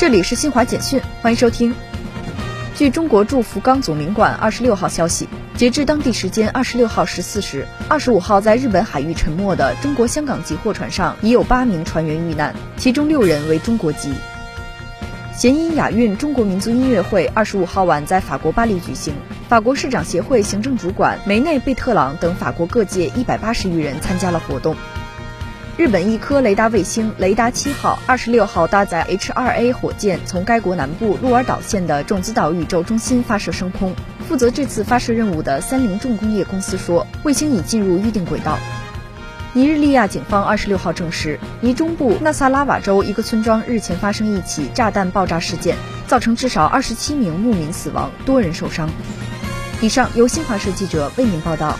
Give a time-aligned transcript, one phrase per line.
[0.00, 1.74] 这里是新华简讯，欢迎收听。
[2.74, 14.14] 据中国驻福冈总领馆二十六号消息，截至当地时间二十六号十四时，二十五号在日本海域沉没的中国香港籍货船上已有八名船员遇难，其中六人为中国籍。
[15.36, 19.12] 弦音雅韵中国民族音乐会二十五号晚在法国巴黎举行，
[19.50, 24.74] 法国市长协会行政主管梅内贝特朗等法国各界一百八十余人参加了活动。
[25.80, 33.94] 日本一颗雷达卫星雷达七号二十六号搭载 H2A 火箭从该国南部鹿儿岛县的种子岛宇宙中心发射升空。
[34.28, 38.58] 负责这次发射任务的三菱重工业公司说，卫星已进入预定轨道。
[39.54, 45.76] 尼日利亚警方二十六号证实，尼中部纳萨拉瓦州一个村庄日前发生一起炸弹爆炸事件，
[46.06, 48.90] 造成至少二十七名牧民死亡，多人受伤。
[49.80, 51.78] 以上由新华社记者为您报道。